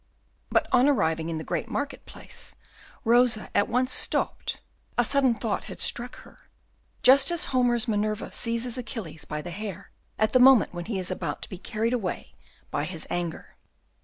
But 0.49 0.67
on 0.71 0.87
arriving 0.89 1.29
in 1.29 1.37
the 1.37 1.43
great 1.43 1.67
market 1.69 2.07
place 2.07 2.55
Rosa 3.03 3.51
at 3.53 3.69
once 3.69 3.93
stopped, 3.93 4.59
a 4.97 5.05
sudden 5.05 5.35
thought 5.35 5.65
had 5.65 5.79
struck 5.79 6.15
her, 6.21 6.49
just 7.03 7.29
as 7.29 7.45
Homer's 7.53 7.87
Minerva 7.87 8.31
seizes 8.31 8.79
Achilles 8.79 9.25
by 9.25 9.43
the 9.43 9.51
hair 9.51 9.91
at 10.17 10.33
the 10.33 10.39
moment 10.39 10.73
when 10.73 10.85
he 10.85 10.97
is 10.97 11.11
about 11.11 11.43
to 11.43 11.49
be 11.49 11.59
carried 11.59 11.93
away 11.93 12.33
by 12.71 12.85
his 12.85 13.05
anger. 13.11 13.53